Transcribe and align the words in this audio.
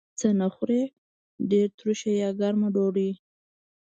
څه 0.19 0.27
نه 0.39 0.47
خورئ؟ 0.55 0.81
ډیره 1.49 1.69
تروشه 1.77 2.11
یا 2.21 2.29
ګرمه 2.39 2.67
ډوډۍ 2.75 3.11